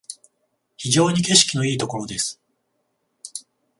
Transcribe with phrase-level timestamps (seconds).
[0.79, 2.41] 非常に景色のいいところです